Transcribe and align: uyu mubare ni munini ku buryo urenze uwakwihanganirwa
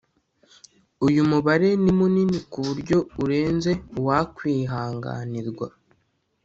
uyu 1.07 1.21
mubare 1.29 1.69
ni 1.83 1.91
munini 1.97 2.39
ku 2.51 2.59
buryo 2.67 2.97
urenze 3.23 3.71
uwakwihanganirwa 3.99 5.67